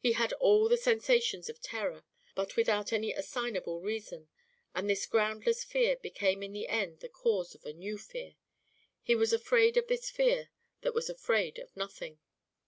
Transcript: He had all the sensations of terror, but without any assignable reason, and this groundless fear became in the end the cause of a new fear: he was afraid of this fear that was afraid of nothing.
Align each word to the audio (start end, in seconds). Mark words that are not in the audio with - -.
He 0.00 0.14
had 0.14 0.32
all 0.32 0.68
the 0.68 0.76
sensations 0.76 1.48
of 1.48 1.60
terror, 1.62 2.02
but 2.34 2.56
without 2.56 2.92
any 2.92 3.12
assignable 3.12 3.80
reason, 3.80 4.28
and 4.74 4.90
this 4.90 5.06
groundless 5.06 5.62
fear 5.62 5.94
became 5.94 6.42
in 6.42 6.52
the 6.52 6.66
end 6.66 6.98
the 6.98 7.08
cause 7.08 7.54
of 7.54 7.64
a 7.64 7.72
new 7.72 7.96
fear: 7.96 8.34
he 9.00 9.14
was 9.14 9.32
afraid 9.32 9.76
of 9.76 9.86
this 9.86 10.10
fear 10.10 10.50
that 10.80 10.92
was 10.92 11.08
afraid 11.08 11.60
of 11.60 11.76
nothing. 11.76 12.18